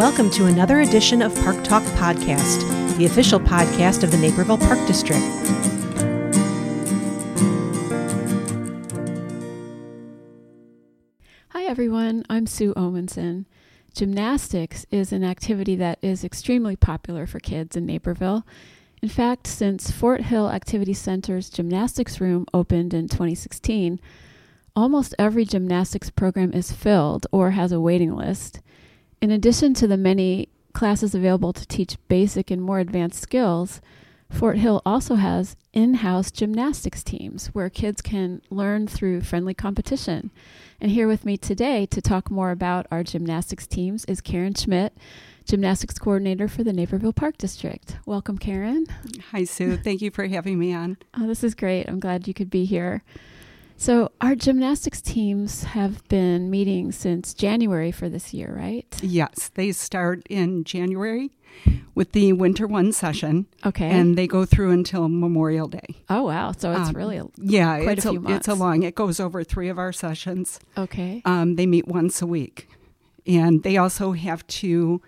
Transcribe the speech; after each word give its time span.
Welcome 0.00 0.30
to 0.30 0.46
another 0.46 0.80
edition 0.80 1.20
of 1.20 1.34
Park 1.42 1.62
Talk 1.62 1.82
Podcast, 1.82 2.96
the 2.96 3.04
official 3.04 3.38
podcast 3.38 4.02
of 4.02 4.10
the 4.10 4.16
Naperville 4.16 4.56
Park 4.56 4.78
District. 4.86 5.20
Hi, 11.50 11.64
everyone. 11.64 12.24
I'm 12.30 12.46
Sue 12.46 12.72
Omenson. 12.72 13.44
Gymnastics 13.94 14.86
is 14.90 15.12
an 15.12 15.22
activity 15.22 15.76
that 15.76 15.98
is 16.00 16.24
extremely 16.24 16.76
popular 16.76 17.26
for 17.26 17.38
kids 17.38 17.76
in 17.76 17.84
Naperville. 17.84 18.46
In 19.02 19.10
fact, 19.10 19.46
since 19.46 19.90
Fort 19.90 20.22
Hill 20.22 20.48
Activity 20.48 20.94
Center's 20.94 21.50
gymnastics 21.50 22.22
room 22.22 22.46
opened 22.54 22.94
in 22.94 23.06
2016, 23.06 24.00
almost 24.74 25.14
every 25.18 25.44
gymnastics 25.44 26.08
program 26.08 26.54
is 26.54 26.72
filled 26.72 27.26
or 27.30 27.50
has 27.50 27.70
a 27.70 27.78
waiting 27.78 28.16
list. 28.16 28.60
In 29.20 29.30
addition 29.30 29.74
to 29.74 29.86
the 29.86 29.98
many 29.98 30.48
classes 30.72 31.14
available 31.14 31.52
to 31.52 31.66
teach 31.66 31.98
basic 32.08 32.50
and 32.50 32.62
more 32.62 32.78
advanced 32.78 33.20
skills, 33.20 33.82
Fort 34.30 34.56
Hill 34.56 34.80
also 34.86 35.16
has 35.16 35.56
in 35.74 35.94
house 35.94 36.30
gymnastics 36.30 37.02
teams 37.04 37.48
where 37.48 37.68
kids 37.68 38.00
can 38.00 38.40
learn 38.48 38.86
through 38.86 39.20
friendly 39.20 39.52
competition. 39.52 40.30
And 40.80 40.90
here 40.90 41.06
with 41.06 41.26
me 41.26 41.36
today 41.36 41.84
to 41.86 42.00
talk 42.00 42.30
more 42.30 42.50
about 42.50 42.86
our 42.90 43.02
gymnastics 43.02 43.66
teams 43.66 44.06
is 44.06 44.22
Karen 44.22 44.54
Schmidt, 44.54 44.96
gymnastics 45.44 45.98
coordinator 45.98 46.48
for 46.48 46.64
the 46.64 46.72
Naperville 46.72 47.12
Park 47.12 47.36
District. 47.36 47.98
Welcome, 48.06 48.38
Karen. 48.38 48.86
Hi, 49.32 49.44
Sue. 49.44 49.76
Thank 49.76 50.00
you 50.00 50.10
for 50.10 50.26
having 50.28 50.58
me 50.58 50.72
on. 50.72 50.96
Oh, 51.18 51.26
this 51.26 51.44
is 51.44 51.54
great. 51.54 51.88
I'm 51.88 52.00
glad 52.00 52.26
you 52.26 52.32
could 52.32 52.48
be 52.48 52.64
here. 52.64 53.02
So, 53.80 54.12
our 54.20 54.34
gymnastics 54.34 55.00
teams 55.00 55.64
have 55.64 56.06
been 56.08 56.50
meeting 56.50 56.92
since 56.92 57.32
January 57.32 57.90
for 57.90 58.10
this 58.10 58.34
year, 58.34 58.54
right? 58.54 58.84
Yes, 59.02 59.50
they 59.54 59.72
start 59.72 60.26
in 60.28 60.64
January 60.64 61.30
with 61.94 62.12
the 62.12 62.34
winter 62.34 62.66
one 62.66 62.92
session. 62.92 63.46
Okay. 63.64 63.88
And 63.88 64.18
they 64.18 64.26
go 64.26 64.44
through 64.44 64.72
until 64.72 65.08
Memorial 65.08 65.66
Day. 65.66 65.96
Oh, 66.10 66.24
wow. 66.24 66.52
So, 66.52 66.72
it's 66.72 66.90
um, 66.90 66.94
really 66.94 67.16
a, 67.16 67.24
yeah, 67.38 67.82
quite 67.82 67.96
it's 67.96 68.04
a 68.04 68.10
few 68.10 68.20
months. 68.20 68.46
It's 68.46 68.48
a 68.48 68.54
long, 68.54 68.82
it 68.82 68.94
goes 68.94 69.18
over 69.18 69.42
three 69.42 69.70
of 69.70 69.78
our 69.78 69.94
sessions. 69.94 70.60
Okay. 70.76 71.22
Um, 71.24 71.56
they 71.56 71.64
meet 71.64 71.88
once 71.88 72.20
a 72.20 72.26
week. 72.26 72.68
And 73.26 73.62
they 73.62 73.78
also 73.78 74.12
have 74.12 74.46
to 74.48 75.00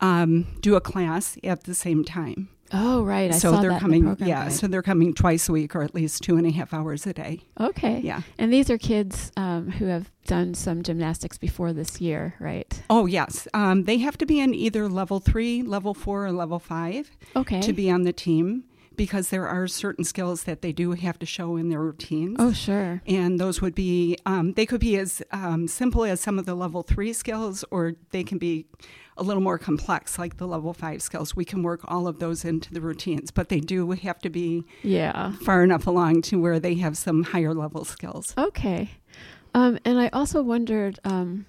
um, 0.00 0.46
do 0.62 0.76
a 0.76 0.80
class 0.80 1.36
at 1.44 1.64
the 1.64 1.74
same 1.74 2.04
time. 2.04 2.48
Oh, 2.72 3.02
right. 3.02 3.30
I 3.30 3.34
so 3.34 3.52
saw 3.52 3.60
they're 3.60 3.70
that 3.70 3.80
coming. 3.80 4.02
The 4.02 4.10
program, 4.10 4.28
yeah, 4.28 4.42
right. 4.44 4.52
so 4.52 4.66
they're 4.66 4.82
coming 4.82 5.14
twice 5.14 5.48
a 5.48 5.52
week, 5.52 5.74
or 5.74 5.82
at 5.82 5.94
least 5.94 6.22
two 6.22 6.36
and 6.36 6.46
a 6.46 6.50
half 6.50 6.74
hours 6.74 7.06
a 7.06 7.12
day. 7.12 7.40
Okay. 7.58 8.00
Yeah. 8.00 8.22
And 8.38 8.52
these 8.52 8.70
are 8.70 8.78
kids 8.78 9.32
um, 9.36 9.70
who 9.70 9.86
have 9.86 10.10
done 10.26 10.54
some 10.54 10.82
gymnastics 10.82 11.38
before 11.38 11.72
this 11.72 12.00
year, 12.00 12.34
right? 12.38 12.82
Oh 12.90 13.06
yes. 13.06 13.48
Um, 13.54 13.84
they 13.84 13.98
have 13.98 14.18
to 14.18 14.26
be 14.26 14.40
in 14.40 14.54
either 14.54 14.88
level 14.88 15.20
three, 15.20 15.62
level 15.62 15.94
four, 15.94 16.26
or 16.26 16.32
level 16.32 16.58
five. 16.58 17.10
Okay. 17.34 17.60
To 17.60 17.72
be 17.72 17.90
on 17.90 18.02
the 18.02 18.12
team. 18.12 18.64
Because 18.96 19.28
there 19.28 19.46
are 19.46 19.68
certain 19.68 20.02
skills 20.02 20.42
that 20.42 20.60
they 20.60 20.72
do 20.72 20.90
have 20.90 21.20
to 21.20 21.24
show 21.24 21.54
in 21.54 21.68
their 21.68 21.80
routines. 21.80 22.34
Oh, 22.40 22.52
sure. 22.52 23.00
And 23.06 23.38
those 23.38 23.62
would 23.62 23.76
be, 23.76 24.18
um, 24.26 24.54
they 24.54 24.66
could 24.66 24.80
be 24.80 24.96
as 24.96 25.22
um, 25.30 25.68
simple 25.68 26.02
as 26.04 26.20
some 26.20 26.36
of 26.36 26.46
the 26.46 26.56
level 26.56 26.82
three 26.82 27.12
skills, 27.12 27.64
or 27.70 27.92
they 28.10 28.24
can 28.24 28.38
be 28.38 28.66
a 29.18 29.22
little 29.22 29.42
more 29.42 29.58
complex, 29.58 30.18
like 30.18 30.36
the 30.36 30.46
level 30.46 30.72
five 30.72 31.02
skills. 31.02 31.36
We 31.36 31.44
can 31.44 31.62
work 31.62 31.80
all 31.84 32.06
of 32.06 32.18
those 32.18 32.44
into 32.44 32.72
the 32.72 32.80
routines, 32.80 33.30
but 33.30 33.48
they 33.48 33.60
do 33.60 33.90
have 33.90 34.18
to 34.20 34.30
be 34.30 34.64
yeah 34.82 35.32
far 35.44 35.62
enough 35.62 35.86
along 35.86 36.22
to 36.22 36.40
where 36.40 36.58
they 36.58 36.74
have 36.76 36.96
some 36.96 37.24
higher 37.24 37.54
level 37.54 37.84
skills. 37.84 38.34
Okay. 38.38 38.90
Um, 39.54 39.78
and 39.84 39.98
I 39.98 40.08
also 40.08 40.42
wondered 40.42 41.00
um, 41.04 41.46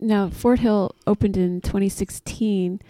now, 0.00 0.30
Fort 0.30 0.60
Hill 0.60 0.94
opened 1.06 1.36
in 1.36 1.60
2016, 1.60 2.80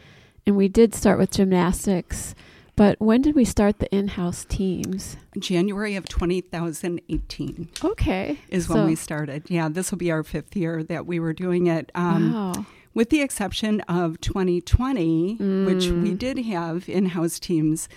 and 0.47 0.57
we 0.57 0.69
did 0.69 0.95
start 0.95 1.19
with 1.19 1.31
gymnastics. 1.31 2.35
But 2.77 3.01
when 3.01 3.23
did 3.23 3.35
we 3.35 3.45
start 3.45 3.81
the 3.81 3.93
in-house 3.93 4.45
teams? 4.45 5.17
January 5.39 5.97
of 5.97 6.09
2018. 6.09 7.69
Okay, 7.83 8.39
is 8.49 8.69
when 8.69 8.87
we 8.87 8.95
started. 8.95 9.45
Yeah, 9.49 9.69
this 9.69 9.91
will 9.91 9.99
be 9.99 10.13
our 10.13 10.23
fifth 10.23 10.55
year 10.55 10.85
that 10.85 11.07
we 11.07 11.19
were 11.19 11.33
doing 11.33 11.67
it. 11.67 11.91
Um, 11.95 12.33
wow. 12.33 12.67
With 12.99 13.11
the 13.11 13.21
exception 13.21 13.81
of 13.83 14.21
2020, 14.23 15.37
mm. 15.37 15.67
which 15.67 15.87
we 15.87 16.15
did 16.15 16.37
have 16.47 16.89
in-house 16.89 17.39
teams, 17.39 17.89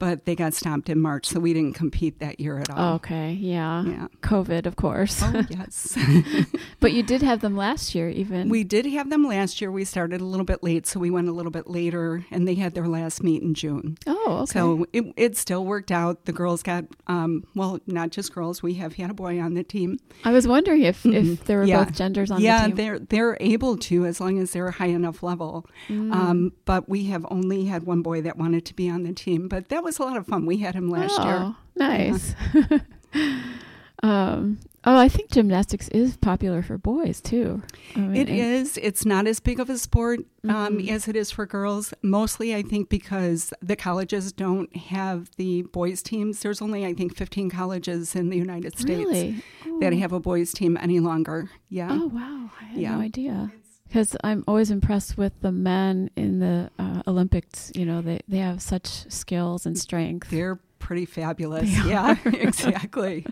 but 0.00 0.24
they 0.24 0.34
got 0.34 0.52
stopped 0.54 0.88
in 0.88 0.98
March, 1.00 1.26
so 1.26 1.38
we 1.38 1.52
didn't 1.54 1.74
compete 1.74 2.18
that 2.18 2.40
year 2.40 2.58
at 2.58 2.68
all. 2.70 2.94
Okay, 2.96 3.34
yeah. 3.34 3.84
Yeah. 3.84 4.08
COVID, 4.22 4.66
of 4.66 4.74
course. 4.74 5.22
Oh, 5.22 5.44
yes. 5.50 5.96
but 6.80 6.92
you 6.92 7.04
did 7.04 7.22
have 7.22 7.40
them 7.40 7.56
last 7.56 7.94
year, 7.94 8.08
even. 8.08 8.48
We 8.48 8.64
did 8.64 8.86
have 8.86 9.10
them 9.10 9.24
last 9.28 9.60
year. 9.60 9.70
We 9.70 9.84
started 9.84 10.20
a 10.20 10.24
little 10.24 10.44
bit 10.46 10.62
late, 10.64 10.86
so 10.88 10.98
we 10.98 11.10
went 11.10 11.28
a 11.28 11.32
little 11.32 11.52
bit 11.52 11.68
later, 11.68 12.24
and 12.32 12.48
they 12.48 12.54
had 12.56 12.74
their 12.74 12.88
last 12.88 13.22
meet 13.22 13.42
in 13.42 13.54
June. 13.54 13.96
Oh, 14.08 14.40
okay. 14.42 14.52
So 14.58 14.86
it, 14.92 15.04
it 15.16 15.36
still 15.36 15.64
worked 15.64 15.92
out. 15.92 16.24
The 16.24 16.32
girls 16.32 16.62
got, 16.62 16.84
um, 17.06 17.44
well, 17.54 17.78
not 17.86 18.10
just 18.10 18.34
girls. 18.34 18.62
We 18.62 18.74
have 18.74 18.94
had 18.96 19.10
a 19.10 19.14
boy 19.14 19.38
on 19.38 19.54
the 19.54 19.62
team. 19.62 19.98
I 20.24 20.32
was 20.32 20.48
wondering 20.48 20.82
if, 20.82 21.02
Mhm. 21.04 21.34
if 21.34 21.44
there 21.44 21.58
were 21.58 21.64
Yeah. 21.64 21.84
both 21.84 21.94
genders 21.94 22.30
on 22.30 22.40
yeah, 22.40 22.62
the 22.62 22.66
team. 22.68 22.76
they're 22.76 22.98
they're 22.98 23.36
able 23.40 23.76
to 23.76 24.06
as 24.06 24.20
long 24.20 24.38
as 24.38 24.52
they're 24.52 24.68
a 24.68 24.72
high 24.72 24.86
enough 24.86 25.22
level. 25.22 25.66
Mm. 25.88 26.12
Um, 26.14 26.52
but 26.64 26.88
we 26.88 27.04
have 27.04 27.26
only 27.30 27.66
had 27.66 27.82
one 27.84 28.00
boy 28.00 28.22
that 28.22 28.38
wanted 28.38 28.64
to 28.66 28.74
be 28.74 28.88
on 28.88 29.02
the 29.02 29.12
team. 29.12 29.46
But 29.48 29.68
that 29.68 29.82
was 29.84 29.89
a 29.98 30.02
lot 30.04 30.16
of 30.16 30.26
fun. 30.26 30.46
We 30.46 30.58
had 30.58 30.74
him 30.74 30.88
last 30.88 31.14
oh, 31.18 31.24
year. 31.26 31.54
Nice. 31.76 32.34
um, 34.02 34.58
oh, 34.84 34.96
I 34.96 35.08
think 35.08 35.30
gymnastics 35.30 35.88
is 35.88 36.16
popular 36.16 36.62
for 36.62 36.78
boys 36.78 37.20
too. 37.20 37.62
I 37.94 38.00
mean, 38.00 38.16
It 38.16 38.28
is. 38.30 38.78
It's 38.78 39.04
not 39.04 39.26
as 39.26 39.40
big 39.40 39.60
of 39.60 39.68
a 39.68 39.76
sport 39.76 40.20
um, 40.48 40.78
Mhm. 40.78 40.88
as 40.88 41.06
it 41.06 41.16
is 41.16 41.30
for 41.30 41.44
girls. 41.44 41.92
Mostly, 42.02 42.54
I 42.54 42.62
think, 42.62 42.88
because 42.88 43.52
the 43.60 43.76
colleges 43.76 44.32
don't 44.32 44.74
have 44.74 45.30
the 45.36 45.62
boys' 45.62 46.02
teams. 46.02 46.40
There's 46.40 46.62
only, 46.62 46.86
I 46.86 46.94
think, 46.94 47.14
15 47.14 47.50
colleges 47.50 48.16
in 48.16 48.30
the 48.30 48.36
United 48.38 48.78
States 48.78 49.06
Really? 49.06 49.42
that 49.80 49.92
Oh. 49.92 49.96
have 49.98 50.12
a 50.12 50.20
boys' 50.20 50.52
team 50.52 50.78
any 50.80 50.98
longer. 51.00 51.50
Yeah. 51.68 51.88
Oh 51.92 52.06
wow! 52.06 52.50
I 52.60 52.64
had 52.64 52.78
Yeah. 52.80 52.94
no 52.96 53.00
idea. 53.02 53.52
Because 53.90 54.16
I'm 54.22 54.44
always 54.46 54.70
impressed 54.70 55.18
with 55.18 55.32
the 55.40 55.50
men 55.50 56.10
in 56.14 56.38
the 56.38 56.70
uh, 56.78 57.02
Olympics. 57.08 57.72
You 57.74 57.84
know, 57.84 58.00
they 58.00 58.20
they 58.28 58.38
have 58.38 58.62
such 58.62 59.10
skills 59.10 59.66
and 59.66 59.76
strength. 59.76 60.30
They're 60.30 60.60
pretty 60.78 61.06
fabulous. 61.06 61.68
They 61.82 61.90
yeah, 61.90 62.14
exactly. 62.24 63.26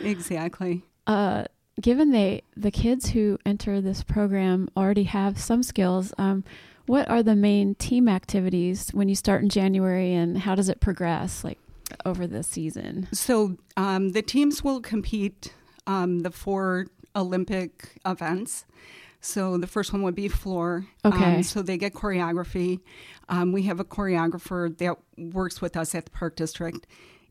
exactly. 0.00 0.84
Uh, 1.08 1.46
given 1.80 2.12
they 2.12 2.42
the 2.56 2.70
kids 2.70 3.10
who 3.10 3.38
enter 3.44 3.80
this 3.80 4.04
program 4.04 4.68
already 4.76 5.02
have 5.02 5.36
some 5.36 5.64
skills, 5.64 6.14
um, 6.16 6.44
what 6.86 7.10
are 7.10 7.24
the 7.24 7.34
main 7.34 7.74
team 7.74 8.08
activities 8.08 8.90
when 8.90 9.08
you 9.08 9.16
start 9.16 9.42
in 9.42 9.48
January, 9.48 10.14
and 10.14 10.38
how 10.38 10.54
does 10.54 10.68
it 10.68 10.80
progress 10.80 11.42
like 11.42 11.58
over 12.06 12.24
the 12.24 12.44
season? 12.44 13.08
So 13.12 13.56
um, 13.76 14.10
the 14.12 14.22
teams 14.22 14.62
will 14.62 14.80
compete 14.80 15.54
um, 15.88 16.20
the 16.20 16.30
four 16.30 16.86
Olympic 17.16 17.98
events. 18.06 18.64
So 19.20 19.58
the 19.58 19.66
first 19.66 19.92
one 19.92 20.02
would 20.02 20.14
be 20.14 20.28
floor. 20.28 20.86
Okay. 21.04 21.36
Um, 21.36 21.42
so 21.42 21.60
they 21.62 21.76
get 21.76 21.92
choreography. 21.94 22.80
Um, 23.28 23.52
we 23.52 23.62
have 23.64 23.80
a 23.80 23.84
choreographer 23.84 24.76
that 24.78 24.96
works 25.16 25.60
with 25.60 25.76
us 25.76 25.94
at 25.94 26.04
the 26.04 26.10
Park 26.10 26.36
District, 26.36 26.86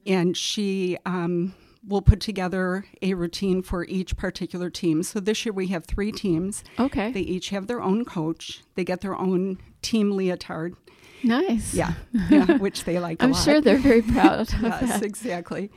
and 0.06 0.36
she 0.36 0.98
um, 1.06 1.56
will 1.88 2.02
put 2.02 2.20
together 2.20 2.86
a 3.02 3.14
routine 3.14 3.62
for 3.64 3.86
each 3.86 4.18
particular 4.18 4.70
team. 4.70 5.02
So 5.04 5.20
this 5.20 5.46
year 5.46 5.54
we 5.54 5.68
have 5.68 5.86
three 5.86 6.12
teams. 6.12 6.64
Okay, 6.78 7.12
They 7.12 7.22
each 7.22 7.50
have 7.50 7.68
their 7.68 7.82
own 7.82 8.04
coach. 8.06 8.62
They 8.76 8.84
get 8.84 9.02
their 9.02 9.16
own 9.16 9.58
team 9.82 10.12
leotard. 10.12 10.76
nice. 11.24 11.74
Yeah, 11.74 11.94
yeah 12.30 12.58
which 12.58 12.84
they 12.84 13.00
like. 13.00 13.24
I'm 13.24 13.32
lot. 13.32 13.44
sure 13.44 13.62
they're 13.62 13.78
very 13.78 14.02
proud 14.02 14.42
of 14.42 14.50
yes, 14.62 14.82
that. 14.90 15.04
exactly. 15.04 15.72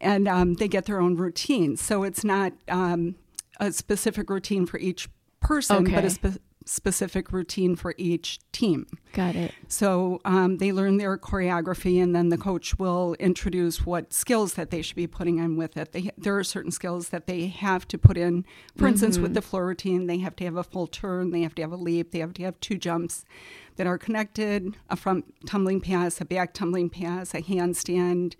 And 0.00 0.26
um, 0.26 0.54
they 0.54 0.68
get 0.68 0.86
their 0.86 1.00
own 1.00 1.16
routine. 1.16 1.76
So 1.76 2.02
it's 2.02 2.24
not 2.24 2.54
um, 2.68 3.16
a 3.60 3.70
specific 3.72 4.30
routine 4.30 4.64
for 4.66 4.78
each 4.78 5.08
person, 5.40 5.84
but 5.84 6.04
a 6.04 6.10
spe- 6.10 6.38
specific 6.66 7.32
routine 7.32 7.74
for 7.74 7.94
each 7.96 8.38
team. 8.52 8.86
Got 9.12 9.34
it. 9.34 9.52
So 9.66 10.20
um, 10.24 10.58
they 10.58 10.70
learn 10.72 10.98
their 10.98 11.16
choreography, 11.18 12.00
and 12.02 12.14
then 12.14 12.28
the 12.28 12.36
coach 12.38 12.78
will 12.78 13.14
introduce 13.18 13.84
what 13.84 14.12
skills 14.12 14.54
that 14.54 14.70
they 14.70 14.82
should 14.82 14.96
be 14.96 15.06
putting 15.06 15.38
in 15.38 15.56
with 15.56 15.76
it. 15.76 15.92
They, 15.92 16.10
there 16.16 16.36
are 16.36 16.44
certain 16.44 16.70
skills 16.70 17.08
that 17.08 17.26
they 17.26 17.46
have 17.46 17.88
to 17.88 17.98
put 17.98 18.16
in. 18.16 18.44
For 18.76 18.86
instance, 18.86 19.18
with 19.18 19.32
Mhm. 19.32 19.34
the 19.34 19.42
floor 19.42 19.66
routine, 19.66 20.06
they 20.06 20.18
have 20.18 20.36
to 20.36 20.44
have 20.44 20.56
a 20.56 20.62
full 20.62 20.86
turn, 20.86 21.30
they 21.30 21.42
have 21.42 21.54
to 21.56 21.62
have 21.62 21.72
a 21.72 21.76
leap, 21.76 22.12
they 22.12 22.20
have 22.20 22.34
to 22.34 22.42
have 22.44 22.60
two 22.60 22.76
jumps 22.76 23.24
that 23.76 23.86
are 23.86 23.98
connected 23.98 24.76
a 24.90 24.96
front 24.96 25.24
tumbling 25.46 25.80
pass, 25.80 26.20
a 26.20 26.24
back 26.24 26.52
tumbling 26.52 26.90
pass, 26.90 27.34
a 27.34 27.40
handstand. 27.40 28.34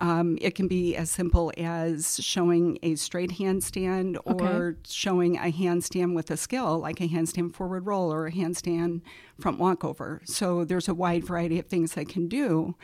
Um, 0.00 0.38
it 0.40 0.54
can 0.54 0.66
be 0.66 0.96
as 0.96 1.10
simple 1.10 1.52
as 1.58 2.18
showing 2.22 2.78
a 2.82 2.94
straight 2.96 3.32
handstand 3.32 4.16
or 4.24 4.68
Okay. 4.70 4.78
showing 4.88 5.36
a 5.36 5.52
handstand 5.52 6.14
with 6.14 6.30
a 6.30 6.36
skill, 6.36 6.78
like 6.78 7.00
a 7.00 7.08
handstand 7.08 7.54
forward 7.54 7.86
roll 7.86 8.12
or 8.12 8.26
a 8.26 8.32
handstand 8.32 9.02
front 9.38 9.58
walkover. 9.58 10.22
So 10.24 10.64
there's 10.64 10.88
a 10.88 10.94
wide 10.94 11.24
variety 11.24 11.58
of 11.58 11.66
things 11.66 11.94
they 11.94 12.06
can 12.06 12.28
do. 12.28 12.74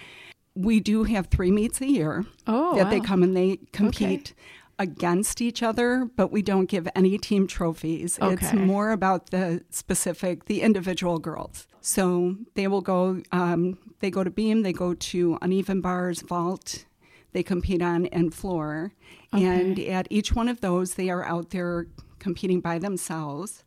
We 0.54 0.80
do 0.80 1.04
have 1.04 1.26
three 1.28 1.50
meets 1.50 1.80
a 1.80 1.86
year 1.86 2.26
Oh, 2.46 2.76
that 2.76 2.90
they 2.90 3.00
come 3.00 3.22
and 3.22 3.36
they 3.36 3.58
compete. 3.72 4.34
against 4.78 5.40
each 5.40 5.62
other, 5.62 6.04
but 6.16 6.30
we 6.30 6.42
don't 6.42 6.66
give 6.66 6.86
any 6.94 7.16
team 7.16 7.46
trophies. 7.46 8.18
It's 8.20 8.52
more 8.52 8.90
about 8.90 9.30
the 9.30 9.64
specific, 9.70 10.44
the 10.44 10.60
individual 10.60 11.18
girls. 11.18 11.66
So 11.80 12.36
they 12.54 12.68
will 12.68 12.82
go, 12.82 13.22
um, 13.32 13.78
they 14.00 14.10
go 14.10 14.22
to 14.22 14.30
beam, 14.30 14.62
they 14.64 14.74
go 14.74 14.92
to 14.92 15.38
uneven 15.40 15.80
bars, 15.80 16.20
vault, 16.20 16.84
they 17.36 17.42
compete 17.42 17.82
on, 17.82 18.06
and 18.06 18.32
floor. 18.34 18.92
And 19.30 19.78
at 19.78 20.06
each 20.08 20.32
one 20.34 20.48
of 20.48 20.62
those, 20.62 20.94
they 20.94 21.10
are 21.10 21.22
out 21.22 21.50
there 21.50 21.86
competing 22.18 22.60
by 22.60 22.78
themselves. 22.78 23.62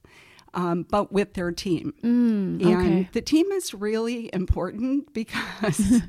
Um, 0.56 0.88
but 0.89 1.12
with 1.12 1.36
their 1.36 1.51
team. 1.51 1.94
Mm, 2.04 2.66
And 2.66 2.66
okay. 2.66 3.10
the 3.12 3.21
team 3.21 3.51
is 3.51 3.71
really 3.75 4.31
important 4.33 5.13
because, 5.21 6.01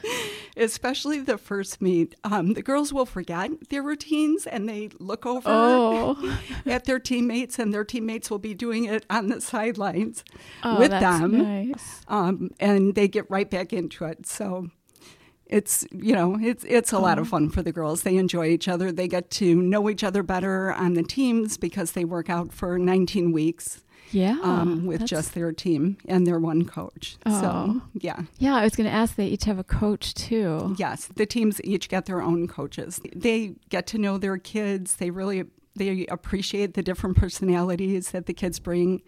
especially 0.56 1.20
the 1.20 1.36
first 1.36 1.82
meet, 1.82 2.14
um, 2.24 2.54
the 2.54 2.62
girls 2.62 2.94
will 2.94 3.04
forget 3.04 3.50
their 3.68 3.82
routines 3.82 4.46
and 4.46 4.66
they 4.66 4.88
look 4.98 5.26
over 5.26 5.42
Oh. 5.50 6.38
at 6.66 6.86
their 6.86 6.98
teammates, 6.98 7.58
and 7.58 7.74
their 7.74 7.84
teammates 7.84 8.30
will 8.30 8.38
be 8.38 8.54
doing 8.54 8.84
it 8.86 9.04
on 9.10 9.28
the 9.28 9.42
sidelines 9.42 10.24
Oh, 10.62 10.78
with 10.78 10.90
them, 10.90 11.32
Nice. 11.42 12.00
um, 12.08 12.52
and 12.58 12.94
they 12.94 13.06
get 13.08 13.30
right 13.30 13.50
back 13.50 13.74
into 13.74 14.06
it. 14.06 14.26
So. 14.26 14.68
It's 15.46 15.86
you 15.92 16.14
know 16.14 16.38
it's 16.40 16.64
it's 16.66 16.92
a 16.92 16.98
lot 16.98 17.18
of 17.18 17.28
fun 17.28 17.50
for 17.50 17.62
the 17.62 17.72
girls. 17.72 18.02
They 18.02 18.16
enjoy 18.16 18.46
each 18.48 18.66
other. 18.68 18.90
They 18.90 19.08
get 19.08 19.30
to 19.32 19.54
know 19.54 19.88
each 19.90 20.02
other 20.02 20.22
better 20.22 20.72
on 20.72 20.94
the 20.94 21.02
teams 21.02 21.58
because 21.58 21.92
they 21.92 22.04
work 22.04 22.30
out 22.30 22.52
for 22.52 22.78
19 22.78 23.30
weeks 23.30 23.82
Yeah. 24.10 24.38
um, 24.42 24.86
with 24.86 25.04
just 25.04 25.34
their 25.34 25.52
team 25.52 25.98
and 26.08 26.26
their 26.26 26.38
one 26.38 26.64
coach. 26.64 27.16
Oh. 27.26 27.40
So, 27.40 27.82
yeah. 27.94 28.22
Yeah, 28.38 28.54
I 28.56 28.64
was 28.64 28.74
going 28.74 28.88
to 28.88 28.94
ask. 28.94 29.16
They 29.16 29.26
each 29.26 29.44
have 29.44 29.58
a 29.58 29.64
coach 29.64 30.14
too. 30.14 30.74
Yes, 30.78 31.08
the 31.14 31.26
teams 31.26 31.60
each 31.62 31.88
get 31.90 32.06
their 32.06 32.22
own 32.22 32.48
coaches. 32.48 33.00
They 33.14 33.54
get 33.68 33.86
to 33.88 33.98
know 33.98 34.16
their 34.18 34.38
kids. 34.38 34.96
They 34.96 35.10
really 35.10 35.44
they 35.76 36.06
appreciate 36.06 36.72
the 36.74 36.82
different 36.82 37.16
personalities 37.18 38.12
that 38.12 38.26
the 38.26 38.32
kids 38.34 38.58
bring 38.60 39.02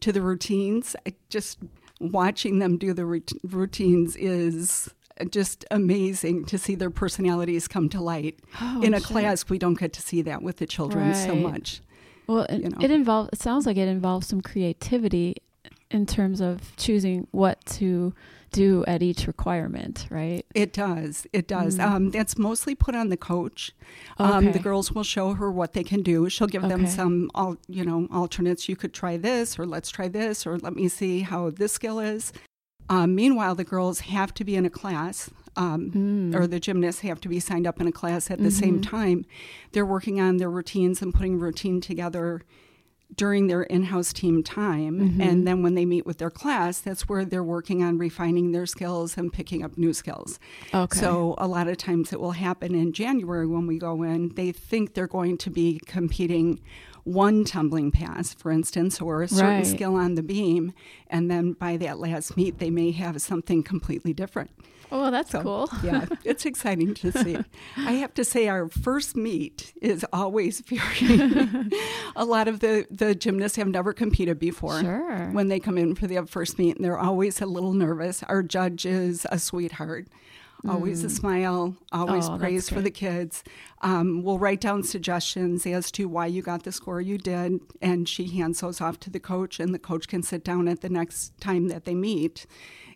to 0.00 0.12
the 0.12 0.20
routines. 0.22 0.94
I 1.06 1.14
just 1.30 1.58
watching 2.00 2.58
them 2.58 2.76
do 2.78 2.92
the 2.92 3.06
routines 3.44 4.16
is 4.16 4.90
just 5.30 5.64
amazing 5.70 6.44
to 6.46 6.58
see 6.58 6.74
their 6.74 6.90
personalities 6.90 7.68
come 7.68 7.88
to 7.90 8.00
light. 8.00 8.38
Oh, 8.60 8.82
In 8.82 8.94
a 8.94 8.98
sure. 9.00 9.06
class, 9.08 9.48
we 9.48 9.58
don't 9.58 9.78
get 9.78 9.92
to 9.94 10.02
see 10.02 10.22
that 10.22 10.42
with 10.42 10.56
the 10.58 10.66
children 10.66 11.14
so 11.14 11.34
much. 11.34 11.80
Well, 12.26 12.44
it, 12.44 12.62
you 12.62 12.68
know. 12.70 12.78
it 12.80 12.90
involves. 12.90 13.30
It 13.32 13.40
sounds 13.40 13.66
like 13.66 13.76
it 13.76 13.88
involves 13.88 14.26
some 14.28 14.40
creativity 14.40 15.36
in 15.90 16.06
terms 16.06 16.40
of 16.40 16.74
choosing 16.76 17.26
what 17.32 17.64
to 17.66 18.14
do 18.52 18.84
at 18.86 19.02
each 19.02 19.26
requirement, 19.26 20.06
right? 20.10 20.44
It 20.54 20.72
does. 20.74 21.26
It 21.32 21.48
does. 21.48 21.78
Mm. 21.78 21.84
Um, 21.90 22.10
that's 22.10 22.36
mostly 22.36 22.74
put 22.74 22.94
on 22.94 23.08
the 23.08 23.16
coach. 23.16 23.72
Um, 24.18 24.44
Okay. 24.48 24.52
the 24.52 24.58
girls 24.58 24.92
will 24.92 25.04
show 25.04 25.32
her 25.34 25.50
what 25.50 25.72
they 25.72 25.82
can 25.82 26.02
do. 26.02 26.28
She'll 26.28 26.46
give 26.46 26.62
them 26.62 26.86
some, 26.86 27.30
al- 27.34 27.56
you 27.66 27.82
know, 27.84 28.08
alternates. 28.12 28.68
You 28.68 28.76
could 28.76 28.92
try 28.92 29.16
this, 29.16 29.58
or 29.58 29.64
let's 29.66 29.90
try 29.90 30.06
this, 30.08 30.46
or 30.46 30.58
let 30.58 30.74
me 30.74 30.88
see 30.88 31.20
how 31.20 31.48
this 31.50 31.72
skill 31.72 31.98
is. 31.98 32.32
Um, 32.92 33.14
meanwhile, 33.14 33.54
the 33.54 33.64
girls 33.64 34.00
have 34.00 34.34
to 34.34 34.44
be 34.44 34.54
in 34.54 34.66
a 34.66 34.70
class, 34.70 35.30
um, 35.56 35.90
Mm. 35.90 36.34
or 36.34 36.46
the 36.46 36.60
gymnasts 36.60 37.00
have 37.00 37.20
to 37.22 37.28
be 37.28 37.40
signed 37.40 37.66
up 37.66 37.80
in 37.80 37.86
a 37.86 37.92
class 37.92 38.30
at 38.30 38.38
the 38.42 38.50
same 38.50 38.78
Mhm. 38.80 38.82
time. 38.82 39.24
They're 39.72 39.86
working 39.86 40.20
on 40.20 40.36
their 40.36 40.50
routines 40.50 41.00
and 41.00 41.14
putting 41.14 41.38
routine 41.38 41.80
together 41.80 42.42
during 43.14 43.46
their 43.46 43.62
in-house 43.64 44.10
team 44.12 44.42
time 44.42 44.98
Mhm. 44.98 45.20
and 45.22 45.46
then 45.46 45.62
when 45.62 45.74
they 45.74 45.84
meet 45.84 46.06
with 46.06 46.16
their 46.16 46.30
class 46.30 46.80
that's 46.80 47.10
where 47.10 47.26
they're 47.26 47.44
working 47.44 47.82
on 47.82 47.98
refining 47.98 48.52
their 48.52 48.64
skills 48.64 49.18
and 49.18 49.34
picking 49.34 49.62
up 49.62 49.76
new 49.76 49.92
skills 49.92 50.38
Okay. 50.72 50.98
so 50.98 51.34
a 51.36 51.46
lot 51.46 51.68
of 51.68 51.76
times 51.76 52.10
it 52.14 52.18
will 52.20 52.30
happen 52.32 52.74
in 52.74 52.90
January 52.90 53.46
when 53.46 53.66
we 53.66 53.76
go 53.78 54.02
in. 54.02 54.30
They 54.34 54.50
think 54.50 54.94
they're 54.94 55.06
going 55.06 55.36
to 55.38 55.50
be 55.50 55.78
competing 55.86 56.60
one 57.04 57.44
tumbling 57.44 57.90
pass, 57.90 58.32
for 58.32 58.50
instance, 58.52 59.00
or 59.00 59.22
a 59.22 59.28
certain 59.28 59.56
Right. 59.56 59.66
skill 59.66 59.94
on 59.96 60.14
the 60.14 60.22
beam, 60.22 60.72
and 61.08 61.30
then 61.30 61.52
by 61.52 61.76
that 61.78 61.98
last 61.98 62.36
meet 62.36 62.58
they 62.58 62.70
may 62.70 62.92
have 62.92 63.20
something 63.20 63.62
completely 63.62 64.12
different. 64.12 64.50
oh, 64.92 65.10
that's 65.10 65.30
So, 65.30 65.40
cool. 65.42 65.68
yeah, 65.82 66.04
it's 66.24 66.44
exciting 66.46 66.94
to 66.94 67.10
see. 67.10 67.38
I 67.76 67.92
have 67.92 68.12
to 68.14 68.24
say, 68.24 68.46
our 68.48 68.68
first 68.68 69.16
meet 69.16 69.72
is 69.80 70.04
always 70.12 70.60
very. 70.66 71.70
a 72.14 72.24
lot 72.24 72.46
of 72.46 72.60
the 72.60 72.86
the 72.90 73.14
gymnasts 73.14 73.56
have 73.56 73.68
never 73.68 73.92
competed 73.92 74.38
before 74.38 74.80
Sure. 74.80 75.30
when 75.32 75.48
they 75.48 75.58
come 75.58 75.78
in 75.78 75.94
for 75.94 76.06
the 76.06 76.24
first 76.26 76.58
meet, 76.58 76.76
and 76.76 76.84
they're 76.84 76.98
always 76.98 77.40
a 77.40 77.46
little 77.46 77.72
nervous. 77.72 78.22
Our 78.24 78.42
judge 78.42 78.86
is 78.86 79.26
a 79.30 79.38
sweetheart. 79.38 80.06
Always 80.68 81.02
a 81.02 81.10
smile, 81.10 81.76
always 81.90 82.26
Mm. 82.26 82.34
Oh, 82.34 82.38
praise 82.38 82.68
for 82.68 82.80
the 82.80 82.90
kids. 82.90 83.42
Um, 83.80 84.22
we'll 84.22 84.38
write 84.38 84.60
down 84.60 84.84
suggestions 84.84 85.66
as 85.66 85.90
to 85.92 86.08
why 86.08 86.26
you 86.26 86.40
got 86.40 86.62
the 86.62 86.70
score 86.72 87.00
you 87.00 87.18
did, 87.18 87.60
and 87.80 88.08
she 88.08 88.28
hands 88.28 88.60
those 88.60 88.80
off 88.80 89.00
to 89.00 89.10
the 89.10 89.18
coach, 89.18 89.58
and 89.58 89.74
the 89.74 89.78
coach 89.80 90.06
can 90.06 90.22
sit 90.22 90.44
down 90.44 90.68
at 90.68 90.80
the 90.80 90.88
next 90.88 91.36
time 91.40 91.66
that 91.68 91.84
they 91.84 91.94
meet 91.94 92.46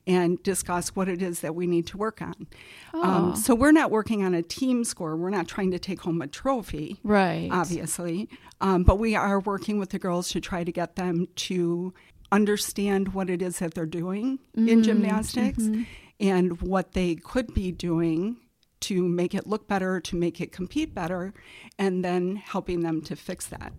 and 0.06 0.40
discuss 0.44 0.90
what 0.90 1.08
it 1.08 1.20
is 1.20 1.40
that 1.40 1.56
we 1.56 1.66
need 1.66 1.84
to 1.88 1.96
work 1.96 2.22
on. 2.22 2.46
Oh. 2.94 3.02
Um, 3.02 3.34
so 3.36 3.56
we're 3.56 3.72
not 3.72 3.90
working 3.90 4.22
on 4.22 4.34
a 4.34 4.42
team 4.42 4.84
score. 4.84 5.16
We're 5.16 5.30
not 5.30 5.48
trying 5.48 5.72
to 5.72 5.80
take 5.80 6.02
home 6.02 6.22
a 6.22 6.28
trophy 6.28 7.00
right. 7.02 7.48
obviously. 7.50 8.28
Um, 8.60 8.84
but 8.84 9.00
we 9.00 9.16
are 9.16 9.40
working 9.40 9.80
with 9.80 9.90
the 9.90 9.98
girls 9.98 10.28
to 10.28 10.40
try 10.40 10.62
to 10.62 10.70
get 10.70 10.94
them 10.94 11.26
to 11.34 11.92
understand 12.30 13.14
what 13.14 13.28
it 13.30 13.42
is 13.42 13.58
that 13.58 13.74
they're 13.74 13.86
doing 13.86 14.38
in 14.54 14.66
Mhm, 14.66 14.84
gymnastics 14.84 15.58
mhm. 15.64 15.86
And 16.20 16.60
what 16.62 16.92
they 16.92 17.14
could 17.14 17.52
be 17.54 17.70
doing 17.72 18.36
to 18.78 19.08
make 19.08 19.34
it 19.34 19.46
look 19.46 19.66
better, 19.66 20.00
to 20.00 20.16
make 20.16 20.40
it 20.40 20.52
compete 20.52 20.94
better, 20.94 21.32
and 21.78 22.04
then 22.04 22.36
helping 22.36 22.80
them 22.80 23.00
to 23.02 23.16
fix 23.16 23.46
that. 23.46 23.72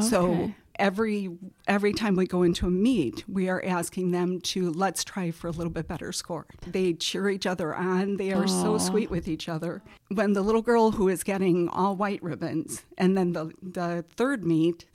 So 0.00 0.52
every 0.78 1.28
every 1.66 1.92
time 1.92 2.14
we 2.14 2.26
go 2.26 2.42
into 2.44 2.66
a 2.66 2.70
meet, 2.70 3.24
we 3.28 3.48
are 3.48 3.62
asking 3.64 4.12
them 4.12 4.40
to 4.40 4.70
let's 4.70 5.02
try 5.04 5.32
for 5.32 5.48
a 5.48 5.50
little 5.50 5.72
bit 5.72 5.88
better 5.88 6.12
score. 6.12 6.46
They 6.66 6.92
cheer 6.94 7.28
each 7.28 7.46
other 7.46 7.74
on. 7.74 8.16
They 8.16 8.32
are 8.32 8.46
so 8.46 8.78
sweet 8.78 9.10
with 9.10 9.26
each 9.28 9.48
other. 9.48 9.82
When 10.08 10.32
the 10.34 10.42
little 10.42 10.62
girl 10.62 10.92
who 10.92 11.08
is 11.08 11.24
getting 11.24 11.68
all 11.68 11.96
white 11.96 12.22
ribbons, 12.22 12.84
and 12.96 13.16
then 13.16 13.32
the 13.32 13.52
the 13.60 14.04
third 14.16 14.44
meet 14.44 14.86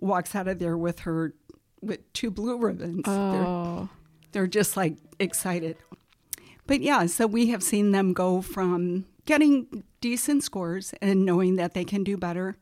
walks 0.00 0.34
out 0.34 0.46
of 0.48 0.60
there 0.60 0.78
with 0.78 1.00
her 1.00 1.34
with 1.82 2.10
two 2.12 2.30
blue 2.30 2.58
ribbons. 2.58 3.02
They're, 3.04 3.12
Oh. 3.14 3.88
they're 4.32 4.46
just 4.46 4.76
like 4.76 4.96
excited. 5.18 5.76
But 6.66 6.80
yeah, 6.80 7.06
so 7.06 7.26
we 7.26 7.48
have 7.48 7.62
seen 7.62 7.92
them 7.92 8.12
go 8.12 8.40
from 8.40 9.06
getting 9.26 9.84
decent 10.00 10.42
scores 10.44 10.94
and 11.00 11.24
knowing 11.24 11.56
that 11.56 11.74
they 11.74 11.84
can 11.84 12.04
do 12.04 12.16
better, 12.16 12.56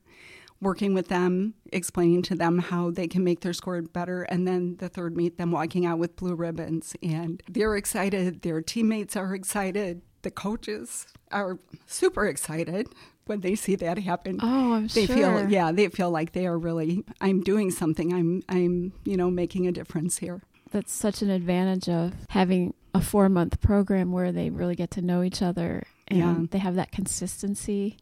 working 0.61 0.95
with 0.95 1.09
them, 1.09 1.55
explaining 1.73 2.23
to 2.23 2.35
them 2.35 2.59
how 2.59 2.91
they 2.91 3.07
can 3.09 3.25
make 3.25 3.41
their 3.41 3.53
score 3.53 3.81
better, 3.83 4.23
and 4.25 4.47
then 4.47 4.77
the 4.77 4.89
third 4.89 5.17
meet, 5.17 5.39
them 5.39 5.51
walking 5.51 5.87
out 5.87 5.99
with 5.99 6.17
blue 6.17 6.35
ribbons. 6.35 6.95
And 7.03 7.43
they're 7.49 7.77
excited, 7.77 8.43
their 8.43 8.61
teammates 8.61 9.17
are 9.17 9.35
excited, 9.35 10.03
the 10.23 10.31
coaches 10.31 11.07
are 11.31 11.59
super 11.87 12.27
excited 12.27 12.87
when 13.27 13.41
they 13.41 13.55
see 13.55 13.75
that 13.77 13.99
happen. 13.99 14.39
Oh, 14.43 14.75
I'm 14.75 14.87
they 14.89 15.07
sure. 15.07 15.17
feel 15.17 15.49
yeah 15.49 15.73
they 15.73 15.89
feel 15.89 16.11
like 16.11 16.33
they 16.33 16.47
are 16.47 16.59
really 16.59 17.05
i'm 17.21 17.41
doing 17.41 17.71
something. 17.71 18.13
I'm 18.13 18.43
i'm 18.49 18.93
you 19.05 19.17
know 19.17 19.31
making 19.31 19.67
a 19.67 19.73
difference 19.73 20.19
here 20.19 20.43
That's 20.73 20.93
such 20.93 21.23
an 21.23 21.31
advantage 21.31 21.89
of 21.89 22.15
having 22.31 22.75
a 22.95 23.01
four 23.01 23.29
month 23.29 23.61
program 23.61 24.11
where 24.13 24.33
they 24.33 24.51
really 24.51 24.75
get 24.75 24.91
to 24.93 25.03
know 25.03 25.23
each 25.23 25.41
other 25.43 25.85
and 26.09 26.19
Yeah. 26.19 26.37
they 26.51 26.59
have 26.59 26.75
that 26.75 26.91
consistency. 26.93 27.97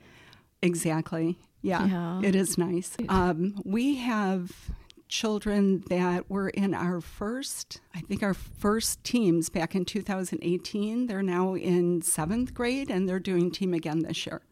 exactly 0.63 1.39
yeah, 1.63 1.87
Yeah. 1.87 2.21
it 2.29 2.35
is 2.35 2.57
nice 2.59 2.97
um, 3.09 3.61
we 3.65 3.97
have 3.97 4.53
children 5.09 5.83
that 5.89 6.29
were 6.31 6.49
in 6.51 6.73
our 6.75 7.01
first 7.01 7.81
i 7.95 8.01
think 8.01 8.23
our 8.23 8.35
first 8.35 9.03
teams 9.03 9.49
back 9.49 9.75
in 9.75 9.85
2018 9.85 11.07
they're 11.07 11.23
now 11.23 11.55
in 11.55 12.01
seventh 12.03 12.53
grade 12.55 12.91
and 12.91 13.09
they're 13.09 13.19
doing 13.19 13.51
team 13.51 13.73
again 13.75 14.01
this 14.01 14.25
year 14.27 14.43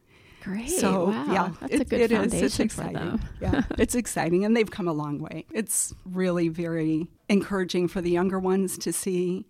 Great. 0.48 0.70
So 0.70 1.06
wow. 1.10 1.32
yeah, 1.32 1.50
That's 1.60 1.74
it- 1.74 1.80
a 1.82 1.84
good 1.84 2.00
it 2.00 2.12
is. 2.12 2.18
foundation 2.18 2.44
It's 2.46 2.56
for 2.56 2.62
exciting. 2.62 2.94
them. 2.94 3.20
yeah, 3.40 3.62
it's 3.78 3.94
exciting, 3.94 4.44
and 4.44 4.56
they've 4.56 4.70
come 4.70 4.88
a 4.88 4.92
long 4.92 5.18
way. 5.18 5.44
It's 5.52 5.94
really 6.06 6.48
very 6.48 7.06
encouraging 7.28 7.88
for 7.88 8.00
the 8.00 8.10
younger 8.10 8.38
ones 8.38 8.78
to 8.78 8.92
see, 8.92 9.46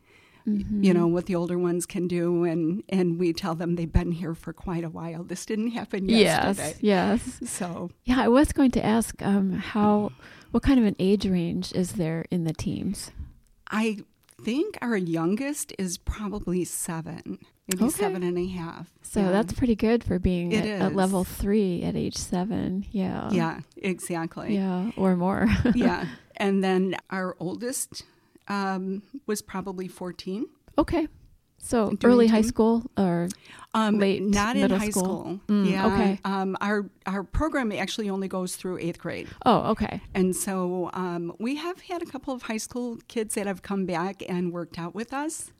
Mm-hmm. 0.46 0.82
you 0.82 0.94
know, 0.94 1.06
what 1.06 1.26
the 1.26 1.34
older 1.34 1.58
ones 1.58 1.84
can 1.84 2.08
do, 2.08 2.44
and 2.44 2.82
and 2.88 3.18
we 3.20 3.34
tell 3.34 3.54
them 3.54 3.76
they've 3.76 3.92
been 3.92 4.12
here 4.12 4.34
for 4.34 4.54
quite 4.54 4.82
a 4.82 4.88
while. 4.88 5.22
This 5.22 5.44
didn't 5.44 5.72
happen 5.72 6.08
yesterday. 6.08 6.74
Yes. 6.80 7.20
Yes. 7.40 7.50
So 7.50 7.90
Yeah, 8.04 8.22
I 8.22 8.28
was 8.28 8.52
going 8.52 8.70
to 8.70 8.82
ask 8.84 9.20
um, 9.20 9.52
how, 9.52 10.10
what 10.52 10.62
kind 10.62 10.80
of 10.80 10.86
an 10.86 10.96
age 10.98 11.26
range 11.26 11.72
is 11.74 11.92
there 11.92 12.24
in 12.30 12.44
the 12.44 12.54
teams? 12.54 13.10
I 13.70 13.98
think 14.42 14.78
our 14.80 14.96
youngest 14.96 15.72
is 15.78 15.98
probably 15.98 16.64
seven, 16.64 17.38
maybe 17.68 17.84
Okay. 17.84 17.88
seven 17.90 18.22
and 18.22 18.38
a 18.38 18.46
half. 18.46 18.88
So 19.02 19.20
Yeah. 19.20 19.30
that's 19.32 19.52
pretty 19.52 19.74
good 19.74 20.04
for 20.04 20.18
being 20.18 20.54
at, 20.54 20.66
at 20.66 20.94
level 20.94 21.24
three 21.24 21.82
at 21.82 21.96
age 21.96 22.16
seven. 22.16 22.86
Yeah. 22.92 23.30
yeah, 23.30 23.60
exactly. 23.76 24.54
Yeah, 24.54 24.90
or 24.96 25.16
more. 25.16 25.48
yeah, 25.74 26.06
and 26.36 26.62
then 26.62 26.96
our 27.10 27.36
oldest 27.40 28.04
um, 28.48 29.02
was 29.26 29.42
probably 29.42 29.88
fourteen. 29.88 30.46
okay. 30.78 31.08
So 31.58 31.90
doing 31.90 31.98
early 32.12 32.26
high 32.28 32.42
school 32.42 32.84
or 32.96 33.28
Um, 33.74 33.98
Late 33.98 34.22
not 34.22 34.56
in 34.56 34.62
middle 34.62 34.78
high 34.78 34.88
school? 34.90 35.02
school. 35.02 35.40
Mm, 35.48 35.70
yeah. 35.70 35.86
okay. 35.86 36.20
Um, 36.24 36.56
our 36.60 36.88
our 37.06 37.22
program 37.22 37.70
actually 37.72 38.08
only 38.08 38.26
goes 38.28 38.56
through 38.56 38.78
eighth 38.78 38.98
grade, 38.98 39.28
oh, 39.44 39.70
okay. 39.72 40.00
and 40.14 40.34
so 40.34 40.90
um, 40.94 41.34
we 41.38 41.56
have 41.56 41.80
had 41.82 42.00
a 42.02 42.06
couple 42.06 42.32
of 42.32 42.42
high 42.42 42.56
school 42.56 42.98
kids 43.08 43.34
that 43.34 43.46
have 43.46 43.60
come 43.62 43.84
back 43.84 44.22
and 44.28 44.52
worked 44.52 44.78
out 44.78 44.94
with 44.94 45.12
us 45.12 45.52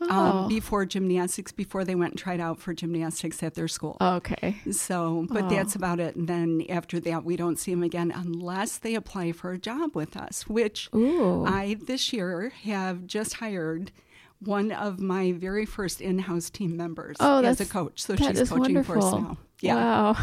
Oh. 0.00 0.08
um, 0.44 0.48
before 0.48 0.86
gymnastics, 0.86 1.50
before 1.50 1.84
they 1.84 1.96
went 1.96 2.12
and 2.12 2.18
tried 2.20 2.38
out 2.40 2.60
for 2.60 2.72
gymnastics 2.72 3.42
at 3.42 3.54
their 3.54 3.66
school. 3.66 3.96
Okay. 4.00 4.54
So, 4.70 5.26
but 5.28 5.46
Oh. 5.46 5.48
that's 5.50 5.74
about 5.74 5.98
it. 5.98 6.14
And 6.14 6.28
then 6.28 6.62
after 6.68 7.00
that, 7.00 7.24
we 7.24 7.34
don't 7.34 7.58
see 7.58 7.72
them 7.72 7.82
again 7.82 8.12
unless 8.14 8.78
they 8.78 8.94
apply 8.94 9.32
for 9.32 9.50
a 9.50 9.58
job 9.58 9.96
with 9.96 10.16
us, 10.16 10.46
which 10.48 10.88
Ooh. 10.94 11.44
I 11.44 11.76
this 11.84 12.12
year 12.12 12.52
have 12.62 13.08
just 13.08 13.34
hired 13.42 13.90
one 14.40 14.70
of 14.72 15.00
my 15.00 15.32
very 15.32 15.66
first 15.66 16.00
in-house 16.00 16.48
team 16.50 16.76
members 16.76 17.16
Oh, 17.18 17.42
as 17.42 17.60
a 17.60 17.66
coach. 17.66 18.00
So 18.02 18.14
she's 18.14 18.48
coaching 18.48 18.82
for 18.84 18.98
us 18.98 19.04
wonderful. 19.04 19.20
now. 19.20 19.38
Yeah, 19.60 19.74
Wow. 19.74 20.16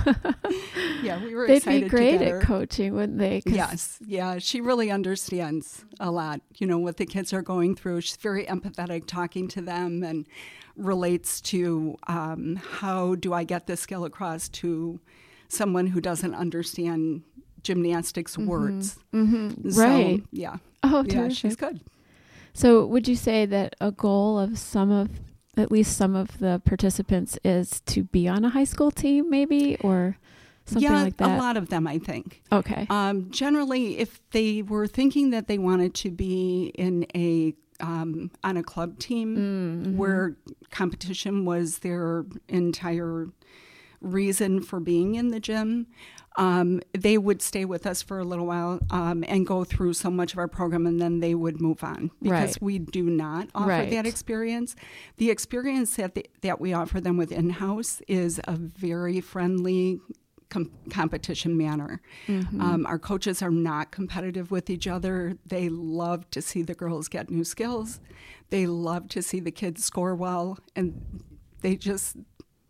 yeah, 1.04 1.22
we 1.22 1.36
were 1.36 1.46
They'd 1.48 1.58
excited 1.58 1.84
be 1.84 1.90
great 1.90 2.12
together. 2.20 2.40
at 2.40 2.44
coaching, 2.46 2.94
wouldn't 2.94 3.18
they? 3.18 3.42
Yes, 3.46 4.00
yeah, 4.06 4.38
she 4.38 4.62
really 4.62 4.90
understands 4.90 5.84
a 6.00 6.10
lot, 6.12 6.40
you 6.58 6.66
know, 6.68 6.78
what 6.78 6.96
the 6.98 7.06
kids 7.06 7.34
are 7.34 7.42
going 7.42 7.76
through. 7.76 8.00
She's 8.02 8.16
very 8.16 8.46
empathetic 8.46 9.06
talking 9.08 9.50
to 9.50 9.62
them 9.62 10.04
and 10.04 10.26
relates 10.78 11.42
to 11.42 11.98
um, 12.08 12.56
how 12.80 13.16
do 13.16 13.34
I 13.34 13.44
get 13.44 13.68
this 13.68 13.82
skill 13.82 14.06
across 14.06 14.48
to 14.50 15.00
someone 15.50 15.88
who 15.88 16.00
doesn't 16.00 16.34
understand 16.34 17.24
gymnastics 17.64 18.38
words. 18.38 18.98
Mhm. 19.14 19.74
So, 19.74 19.82
Right. 19.82 20.24
yeah. 20.32 20.58
Oh, 20.84 21.04
yeah, 21.06 21.14
terrific. 21.14 21.38
she's 21.38 21.56
good. 21.58 21.82
So, 22.56 22.86
would 22.86 23.06
you 23.06 23.18
say 23.18 23.46
that 23.46 23.76
a 23.82 23.92
goal 23.92 24.40
of 24.40 24.58
some 24.58 24.90
of, 24.90 25.10
at 25.58 25.72
least 25.74 25.98
some 25.98 26.16
of 26.16 26.40
the 26.40 26.62
participants, 26.64 27.38
is 27.44 27.82
to 27.88 28.04
be 28.06 28.30
on 28.30 28.46
a 28.46 28.50
high 28.50 28.64
school 28.64 28.92
team, 28.92 29.30
maybe, 29.30 29.76
or 29.82 30.18
something 30.66 30.90
yeah, 30.90 31.04
like 31.04 31.18
that? 31.18 31.38
a 31.38 31.42
lot 31.42 31.58
of 31.58 31.68
them, 31.68 31.86
I 31.86 31.98
think. 31.98 32.42
Okay. 32.54 32.88
Um, 32.90 33.30
generally, 33.30 33.98
if 33.98 34.22
they 34.32 34.62
were 34.62 34.88
thinking 34.88 35.32
that 35.32 35.48
they 35.50 35.58
wanted 35.58 35.94
to 35.96 36.12
be 36.12 36.72
in 36.76 37.06
a 37.14 37.54
um, 37.82 38.32
on 38.42 38.56
a 38.56 38.64
club 38.64 39.00
team 39.00 39.36
Mm-hmm. 39.36 39.98
where 39.98 40.38
competition 40.72 41.44
was 41.44 41.80
their 41.80 42.26
entire 42.48 43.28
reason 44.00 44.62
for 44.62 44.80
being 44.80 45.16
in 45.16 45.28
the 45.28 45.42
gym, 45.42 45.88
um, 46.38 46.82
they 46.94 47.18
would 47.18 47.42
stay 47.42 47.66
with 47.66 47.86
us 47.86 48.02
for 48.02 48.20
a 48.20 48.24
little 48.24 48.46
while 48.46 48.80
um, 48.90 49.24
and 49.28 49.46
go 49.48 49.64
through 49.64 49.94
so 49.94 50.10
much 50.12 50.34
of 50.34 50.40
our 50.40 50.48
program, 50.48 50.86
and 50.86 51.00
then 51.02 51.20
they 51.22 51.34
would 51.36 51.62
move 51.62 51.84
on 51.84 52.12
because 52.22 52.56
Right. 52.56 52.62
we 52.62 52.80
do 52.80 53.04
not 53.04 53.48
offer 53.56 53.70
Right. 53.70 53.90
that 53.92 54.06
experience. 54.06 54.76
The 55.18 55.30
experience 55.32 55.96
that 55.96 56.16
the, 56.16 56.26
that 56.42 56.60
we 56.60 56.74
offer 56.74 57.00
them 57.00 57.18
with 57.18 57.32
in 57.32 57.52
house 57.52 58.02
is 58.08 58.40
a 58.48 58.56
very 58.56 59.22
friendly. 59.22 60.00
Com- 60.50 60.72
competition 60.92 61.58
manner. 61.58 62.02
Mm-hmm. 62.28 62.62
Um, 62.62 62.86
our 62.86 63.00
coaches 63.00 63.42
are 63.42 63.50
not 63.50 63.90
competitive 63.90 64.52
with 64.52 64.70
each 64.70 64.88
other. 64.88 65.38
They 65.46 65.70
love 65.70 66.30
to 66.30 66.42
see 66.42 66.62
the 66.62 66.76
girls 66.76 67.08
get 67.10 67.32
new 67.32 67.44
skills. 67.44 68.00
They 68.52 68.68
love 68.68 69.10
to 69.10 69.24
see 69.24 69.40
the 69.40 69.50
kids 69.52 69.84
score 69.84 70.14
well, 70.16 70.60
and 70.76 71.24
they 71.62 71.76
just, 71.76 72.16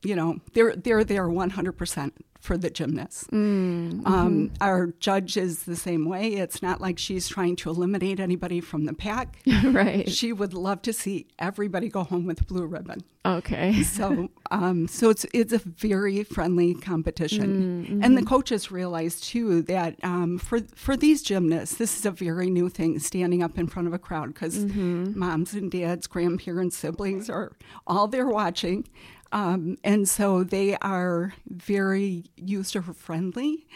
you 0.04 0.16
know, 0.16 0.40
they're 0.54 0.76
they're 0.76 1.04
there 1.04 1.28
one 1.30 1.50
hundred 1.52 1.74
percent 1.74 2.14
for 2.40 2.58
the 2.60 2.70
gymnasts. 2.70 3.24
Mm, 3.32 4.06
Um, 4.06 4.52
our 4.62 4.94
judge 5.00 5.36
is 5.36 5.64
the 5.64 5.76
same 5.76 6.08
way. 6.08 6.34
It's 6.34 6.62
not 6.62 6.80
like 6.80 7.00
she's 7.00 7.28
trying 7.28 7.56
to 7.56 7.72
eliminate 7.72 8.20
anybody 8.20 8.62
from 8.62 8.86
the 8.86 8.94
pack. 8.94 9.40
right. 9.64 10.08
She 10.08 10.32
would 10.32 10.54
love 10.54 10.84
to 10.84 10.94
see 10.94 11.26
everybody 11.40 11.90
go 11.90 12.04
home 12.04 12.28
with 12.28 12.42
a 12.42 12.44
blue 12.44 12.68
ribbon. 12.68 13.04
Okay. 13.26 13.82
So, 13.82 14.30
um, 14.52 14.88
so 14.88 15.10
it's 15.10 15.26
it's 15.34 15.54
a 15.54 15.58
very 15.58 16.24
friendly 16.24 16.76
competition, 16.76 18.00
and 18.04 18.16
the 18.16 18.22
coaches 18.24 18.70
realize 18.72 19.20
too 19.20 19.64
that 19.64 19.96
um, 20.04 20.38
for 20.38 20.60
for 20.76 20.96
these 20.96 21.24
gymnasts, 21.24 21.78
this 21.78 21.98
is 21.98 22.06
a 22.06 22.12
very 22.12 22.52
new 22.52 22.70
thing, 22.70 23.00
standing 23.00 23.42
up 23.42 23.58
in 23.58 23.66
front 23.66 23.88
of 23.88 23.94
a 23.96 23.98
crowd 24.00 24.36
because 24.36 24.58
moms 24.76 25.56
and 25.56 25.72
dads, 25.72 26.06
grandparents, 26.06 26.78
siblings 26.78 27.28
are 27.28 27.54
all 27.88 28.08
there 28.08 28.28
watching, 28.28 28.88
um, 29.36 29.76
and 29.84 30.08
so 30.08 30.46
they 30.46 30.78
are 30.78 31.34
very 31.46 32.24
user 32.38 32.82
friendly. 32.82 33.68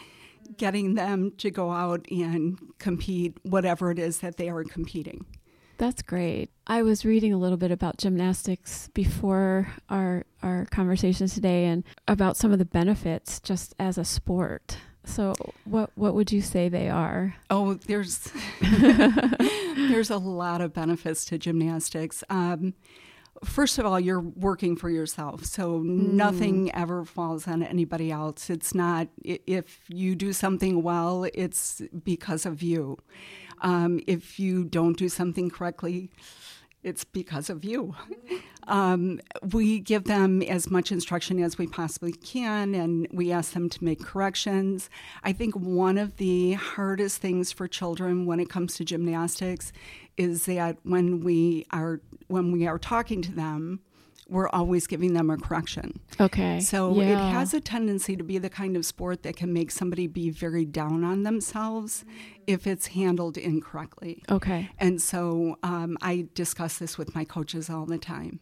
Getting 0.56 0.94
them 0.94 1.32
to 1.36 1.50
go 1.50 1.70
out 1.70 2.06
and 2.10 2.58
compete, 2.78 3.36
whatever 3.42 3.90
it 3.90 3.98
is 3.98 4.18
that 4.18 4.38
they 4.38 4.48
are 4.48 4.64
competing. 4.64 5.26
That's 5.76 6.00
great. 6.00 6.50
I 6.66 6.82
was 6.82 7.04
reading 7.04 7.34
a 7.34 7.38
little 7.38 7.58
bit 7.58 7.70
about 7.70 7.98
gymnastics 7.98 8.88
before 8.94 9.68
our 9.90 10.24
our 10.42 10.64
conversation 10.70 11.26
today 11.26 11.66
and 11.66 11.84
about 12.08 12.38
some 12.38 12.52
of 12.52 12.58
the 12.58 12.64
benefits 12.64 13.38
just 13.38 13.74
as 13.78 13.98
a 13.98 14.04
sport. 14.04 14.78
So 15.04 15.34
what 15.64 15.90
what 15.94 16.14
would 16.14 16.32
you 16.32 16.40
say 16.40 16.70
they 16.70 16.88
are? 16.88 17.36
Oh, 17.50 17.74
there's 17.74 18.32
there's 18.60 20.10
a 20.10 20.18
lot 20.18 20.62
of 20.62 20.72
benefits 20.72 21.26
to 21.26 21.38
gymnastics. 21.38 22.24
Um, 22.30 22.74
first 23.44 23.78
of 23.78 23.86
all, 23.86 23.98
you're 23.98 24.20
working 24.20 24.76
for 24.76 24.90
yourself, 24.90 25.44
so 25.44 25.78
nothing 25.78 26.74
ever 26.74 27.04
falls 27.04 27.46
on 27.48 27.62
anybody 27.62 28.10
else. 28.10 28.50
It's 28.50 28.74
not 28.74 29.08
if 29.24 29.80
you 29.88 30.14
do 30.14 30.32
something 30.32 30.82
well, 30.82 31.24
it's 31.34 31.82
because 32.04 32.44
of 32.46 32.62
you. 32.62 32.98
Um, 33.62 34.00
if 34.06 34.40
you 34.40 34.64
don't 34.64 34.96
do 34.96 35.08
something 35.08 35.50
correctly, 35.50 36.10
it's 36.82 37.04
because 37.04 37.50
of 37.50 37.64
you. 37.64 37.94
Um, 38.68 39.20
we 39.52 39.80
give 39.80 40.04
them 40.04 40.42
as 40.42 40.70
much 40.70 40.92
instruction 40.92 41.42
as 41.42 41.58
we 41.58 41.66
possibly 41.66 42.12
can, 42.12 42.74
and 42.74 43.08
we 43.10 43.32
ask 43.32 43.52
them 43.52 43.68
to 43.68 43.84
make 43.84 44.00
corrections. 44.00 44.88
I 45.24 45.32
think 45.32 45.56
one 45.56 45.98
of 45.98 46.18
the 46.18 46.52
hardest 46.52 47.20
things 47.20 47.50
for 47.50 47.66
children 47.66 48.26
when 48.26 48.38
it 48.38 48.48
comes 48.48 48.74
to 48.76 48.84
gymnastics 48.84 49.72
is 50.16 50.46
that 50.46 50.76
when 50.84 51.20
we 51.20 51.66
are 51.70 52.00
when 52.28 52.52
we 52.52 52.66
are 52.66 52.78
talking 52.78 53.22
to 53.22 53.32
them, 53.32 53.80
we're 54.30 54.48
always 54.48 54.86
giving 54.86 55.12
them 55.14 55.28
a 55.28 55.36
correction. 55.36 56.00
Okay. 56.20 56.60
So 56.60 57.00
it 57.00 57.16
has 57.16 57.52
a 57.52 57.60
tendency 57.60 58.16
to 58.16 58.24
be 58.24 58.38
the 58.38 58.50
kind 58.50 58.76
of 58.76 58.86
sport 58.86 59.22
that 59.24 59.36
can 59.36 59.52
make 59.52 59.70
somebody 59.70 60.06
be 60.06 60.30
very 60.30 60.64
down 60.64 61.04
on 61.04 61.24
themselves 61.24 62.04
if 62.46 62.66
it's 62.66 62.88
handled 62.88 63.36
incorrectly. 63.36 64.22
Okay. 64.30 64.70
And 64.78 65.02
so 65.02 65.58
um, 65.62 65.98
I 66.00 66.28
discuss 66.34 66.78
this 66.78 66.96
with 66.96 67.14
my 67.14 67.24
coaches 67.24 67.68
all 67.68 67.86
the 67.86 67.98
time. 67.98 68.40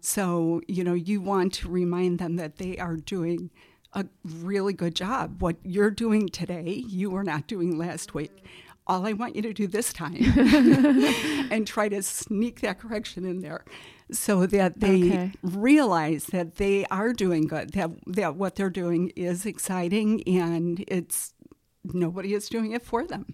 So, 0.00 0.60
you 0.66 0.84
know, 0.84 0.94
you 0.94 1.20
want 1.20 1.52
to 1.54 1.68
remind 1.68 2.18
them 2.18 2.36
that 2.36 2.56
they 2.56 2.78
are 2.78 2.96
doing 2.96 3.50
a 3.92 4.06
really 4.24 4.72
good 4.72 4.94
job. 4.94 5.42
What 5.42 5.56
you're 5.62 5.90
doing 5.90 6.28
today, 6.28 6.84
you 6.86 7.10
were 7.10 7.24
not 7.24 7.46
doing 7.46 7.76
last 7.76 8.14
week. 8.14 8.44
All 8.90 9.06
I 9.06 9.12
want 9.12 9.36
you 9.36 9.42
to 9.42 9.52
do 9.52 9.66
this 9.68 9.92
time 9.92 10.16
and 11.50 11.64
try 11.66 11.88
to 11.88 12.02
sneak 12.02 12.60
that 12.60 12.80
correction 12.80 13.24
in 13.24 13.40
there 13.40 13.64
so 14.10 14.46
that 14.46 14.80
they 14.80 15.02
Okay. 15.12 15.32
realize 15.42 16.24
that 16.26 16.56
they 16.56 16.84
are 16.86 17.12
doing 17.12 17.46
good, 17.46 17.70
that, 17.74 17.90
that 18.06 18.34
what 18.34 18.56
they're 18.56 18.68
doing 18.84 19.10
is 19.14 19.46
exciting 19.46 20.22
and 20.26 20.84
it's 20.88 21.32
nobody 21.84 22.34
is 22.34 22.48
doing 22.48 22.72
it 22.72 22.82
for 22.82 23.06
them. 23.06 23.26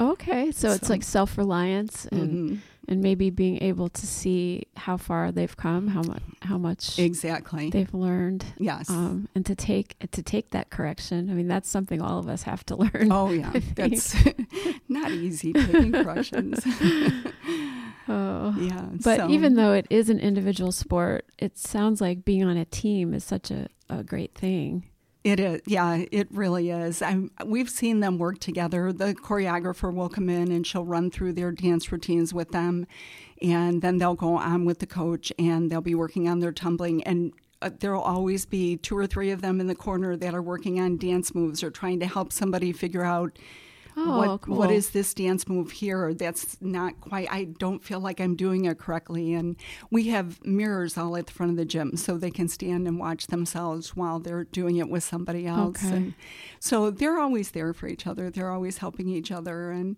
Okay. 0.00 0.50
So 0.50 0.72
it's 0.72 0.90
like 0.90 1.04
self 1.04 1.38
reliance 1.38 2.06
and 2.06 2.50
Mhm. 2.50 2.58
And 2.88 3.00
maybe 3.02 3.30
being 3.30 3.62
able 3.62 3.88
to 3.88 4.06
see 4.06 4.62
how 4.76 4.96
far 4.96 5.32
they've 5.32 5.56
come, 5.56 5.88
how 5.88 6.02
much 6.02 6.22
how 6.42 6.58
much 6.58 6.98
Exactly. 6.98 7.70
they've 7.70 7.92
learned. 7.92 8.44
yes. 8.58 8.88
Um, 8.90 9.28
and 9.34 9.44
to 9.46 9.54
take 9.56 9.96
to 10.12 10.22
take 10.22 10.50
that 10.50 10.70
correction. 10.70 11.28
I 11.30 11.34
mean, 11.34 11.48
that's 11.48 11.68
something 11.68 12.00
all 12.00 12.18
of 12.18 12.28
us 12.28 12.42
have 12.44 12.64
to 12.66 12.76
learn. 12.84 13.10
Oh 13.10 13.30
yeah, 13.30 13.52
that's 13.74 14.14
not 14.88 15.10
easy 15.10 15.52
taking 15.54 15.92
corrections. 15.92 16.60
Oh. 18.08 18.54
yeah, 18.58 18.86
But 19.02 19.16
so- 19.18 19.28
even 19.30 19.54
though 19.54 19.72
it 19.72 19.86
is 19.90 20.08
an 20.10 20.20
individual 20.20 20.70
sport, 20.70 21.24
it 21.38 21.58
sounds 21.58 22.00
like 22.00 22.24
being 22.24 22.44
on 22.44 22.56
a 22.56 22.64
team 22.64 23.12
is 23.12 23.24
such 23.24 23.50
a, 23.50 23.66
a 23.90 24.04
great 24.04 24.34
thing. 24.34 24.84
It 25.26 25.40
is, 25.40 25.60
yeah, 25.66 26.04
it 26.12 26.28
really 26.30 26.70
is. 26.70 27.02
I'm, 27.02 27.32
we've 27.44 27.68
seen 27.68 27.98
them 27.98 28.16
work 28.16 28.38
together. 28.38 28.92
The 28.92 29.12
choreographer 29.12 29.92
will 29.92 30.08
come 30.08 30.28
in 30.28 30.52
and 30.52 30.64
she'll 30.64 30.84
run 30.84 31.10
through 31.10 31.32
their 31.32 31.50
dance 31.50 31.90
routines 31.90 32.32
with 32.32 32.52
them, 32.52 32.86
and 33.42 33.82
then 33.82 33.98
they'll 33.98 34.14
go 34.14 34.36
on 34.36 34.64
with 34.64 34.78
the 34.78 34.86
coach 34.86 35.32
and 35.36 35.68
they'll 35.68 35.80
be 35.80 35.96
working 35.96 36.28
on 36.28 36.40
their 36.40 36.52
tumbling 36.52 37.02
and. 37.04 37.32
Uh, 37.62 37.70
there'll 37.80 38.02
always 38.02 38.44
be 38.44 38.76
two 38.76 38.94
or 38.94 39.06
three 39.06 39.30
of 39.30 39.40
them 39.40 39.60
in 39.60 39.66
the 39.66 39.74
corner 39.74 40.14
that 40.14 40.34
are 40.34 40.42
working 40.42 40.78
on 40.78 40.98
dance 40.98 41.34
moves 41.34 41.62
or 41.62 41.70
trying 41.70 41.98
to 41.98 42.04
help 42.04 42.30
somebody 42.30 42.70
figure 42.70 43.02
out 43.02 43.38
Oh, 43.98 44.18
what 44.18 44.40
cool. 44.42 44.56
what 44.56 44.70
is 44.70 44.90
this 44.90 45.14
dance 45.14 45.48
move 45.48 45.70
here? 45.70 46.12
That's 46.12 46.56
not 46.60 47.00
quite 47.00 47.30
i 47.30 47.44
don't 47.44 47.82
feel 47.82 48.00
like 48.00 48.20
i'm 48.20 48.36
doing 48.36 48.66
it 48.66 48.78
correctly. 48.78 49.34
And 49.34 49.56
we 49.90 50.08
have 50.08 50.44
mirrors 50.44 50.98
all 50.98 51.16
at 51.16 51.26
the 51.26 51.32
front 51.32 51.50
of 51.50 51.56
the 51.56 51.64
gym 51.64 51.96
so 51.96 52.16
they 52.18 52.30
can 52.30 52.48
stand 52.48 52.86
and 52.86 52.98
watch 52.98 53.28
themselves 53.28 53.96
while 53.96 54.18
they're 54.20 54.44
doing 54.44 54.76
it 54.76 54.88
with 54.88 55.04
somebody 55.04 55.46
else. 55.46 55.84
Okay. 55.84 55.96
and 55.96 56.14
so 56.60 56.90
they're 56.90 57.18
always 57.18 57.52
there 57.52 57.72
for 57.72 57.86
each 57.88 58.06
other. 58.06 58.30
They're 58.30 58.50
always 58.50 58.78
helping 58.78 59.08
each 59.08 59.32
other 59.32 59.70
and 59.70 59.96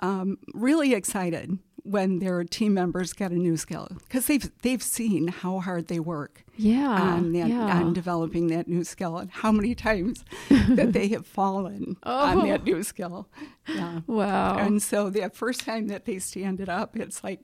um, 0.00 0.38
really 0.54 0.94
excited 0.94 1.58
when 1.84 2.18
their 2.18 2.42
team 2.44 2.74
members 2.74 3.12
get 3.12 3.30
a 3.30 3.34
new 3.36 3.56
skill 3.56 3.88
because 4.04 4.26
they've 4.26 4.50
they've 4.62 4.82
seen 4.82 5.28
how 5.28 5.60
hard 5.60 5.88
they 5.88 6.00
work 6.00 6.44
yeah, 6.56 6.94
um, 6.94 7.08
on 7.08 7.32
that 7.32 7.48
yeah. 7.48 7.78
on 7.78 7.92
developing 7.92 8.48
that 8.48 8.68
new 8.68 8.84
skill 8.84 9.16
and 9.18 9.30
how 9.30 9.50
many 9.52 9.74
times 9.74 10.24
that 10.50 10.92
they 10.92 11.08
have 11.08 11.26
fallen 11.26 11.96
on 12.02 12.38
oh. 12.38 12.46
that 12.46 12.60
Oh. 12.60 12.64
new 12.64 12.82
skill. 12.82 13.28
Yeah. 13.68 14.00
Wow. 14.06 14.58
And 14.58 14.82
so 14.82 15.10
the 15.10 15.30
first 15.30 15.60
time 15.64 15.86
that 15.88 16.04
they 16.04 16.18
stand 16.18 16.60
it 16.60 16.68
up, 16.68 16.96
it's 16.96 17.22
like 17.24 17.40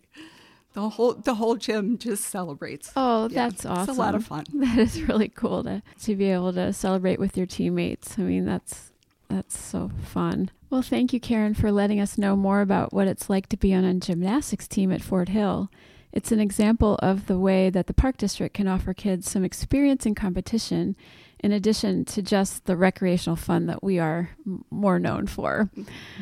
the 0.75 0.89
whole 0.91 1.15
the 1.15 1.35
whole 1.37 1.57
gym 1.57 1.97
just 1.99 2.25
celebrates. 2.25 2.93
Oh, 2.97 3.29
Yeah, 3.31 3.49
that's 3.49 3.65
awesome. 3.65 3.89
It's 3.91 3.99
a 3.99 4.01
lot 4.01 4.15
of 4.15 4.27
fun. 4.27 4.45
That 4.53 4.79
is 4.79 5.01
really 5.03 5.29
cool 5.29 5.63
to 5.65 5.83
to 6.03 6.15
be 6.17 6.27
able 6.27 6.53
to 6.53 6.73
celebrate 6.73 7.19
with 7.19 7.37
your 7.37 7.47
teammates. 7.47 8.19
I 8.19 8.23
mean, 8.23 8.45
that's 8.45 8.93
that's 9.29 9.59
so 9.59 9.91
fun. 10.03 10.51
Well, 10.71 10.83
thank 10.83 11.13
you, 11.13 11.21
Karen, 11.21 11.55
for 11.55 11.71
letting 11.71 12.01
us 12.01 12.19
know 12.19 12.37
more 12.37 12.61
about 12.61 12.93
what 12.93 13.09
it's 13.09 13.31
like 13.31 13.49
to 13.51 13.57
be 13.57 13.73
on 13.73 13.85
a 13.85 13.95
gymnastics 13.95 14.67
team 14.67 14.91
at 14.93 15.03
Fort 15.03 15.29
Hill. 15.29 15.71
It's 16.13 16.33
an 16.33 16.41
example 16.41 16.97
of 17.03 17.27
the 17.27 17.39
way 17.39 17.69
that 17.71 17.87
the 17.87 17.95
Park 17.95 18.17
District 18.17 18.55
can 18.55 18.67
offer 18.67 18.95
kids 18.95 19.31
some 19.31 19.45
experience 19.45 20.07
in 20.07 20.15
competition, 20.15 20.97
in 21.41 21.53
addition 21.53 22.05
to 22.07 22.23
just 22.23 22.65
the 22.65 22.77
recreational 22.77 23.37
fun 23.37 23.67
that 23.67 23.83
we 23.83 23.99
are 23.99 24.31
m- 24.47 24.65
more 24.71 24.99
known 24.99 25.27
for. 25.27 25.71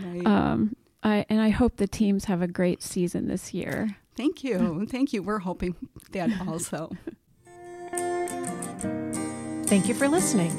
Right. 0.05 0.27
Um, 0.27 0.75
I, 1.03 1.25
and 1.29 1.41
I 1.41 1.51
hope 1.51 1.77
the 1.77 1.87
teams 1.87 2.25
have 2.25 2.43
a 2.43 2.49
great 2.49 2.83
season 2.83 3.29
this 3.29 3.55
year. 3.55 3.97
Thank 4.17 4.43
you. 4.43 4.87
Thank 4.91 5.13
you. 5.13 5.23
We're 5.23 5.39
hoping 5.39 5.77
that 6.11 6.31
also. 6.47 6.91
Thank 9.67 9.89
you 9.89 9.95
for 9.95 10.09
listening. 10.09 10.53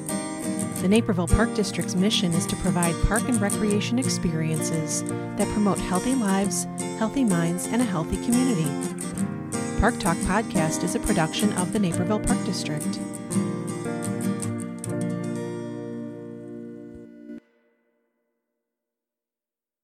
The 0.82 0.88
Naperville 0.90 1.28
Park 1.28 1.54
District's 1.56 1.96
mission 1.96 2.34
is 2.34 2.46
to 2.46 2.56
provide 2.58 2.96
park 3.08 3.24
and 3.28 3.42
recreation 3.42 3.98
experiences 3.98 5.04
that 5.38 5.48
promote 5.54 5.80
healthy 5.80 6.14
lives, 6.14 6.68
healthy 7.00 7.24
minds, 7.24 7.66
and 7.66 7.82
a 7.82 7.86
healthy 7.86 8.18
community. 8.18 8.70
Park 9.80 10.00
Talk 10.00 10.18
Podcast 10.18 10.84
is 10.84 10.94
a 10.94 11.00
production 11.00 11.52
of 11.54 11.74
the 11.74 11.80
Naperville 11.80 12.20
Park 12.20 12.44
District. 12.46 13.00